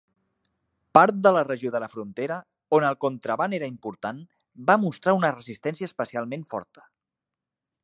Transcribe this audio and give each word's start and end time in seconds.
Part 0.97 1.19
de 1.27 1.33
la 1.35 1.43
regió 1.47 1.71
de 1.75 1.81
la 1.83 1.89
frontera, 1.91 2.37
on 2.79 2.87
el 2.87 2.97
contraban 3.05 3.55
era 3.59 3.69
important, 3.73 4.25
va 4.71 4.79
mostrar 4.87 5.17
una 5.21 5.33
resistència 5.39 5.93
especialment 5.93 6.51
forta. 6.57 6.89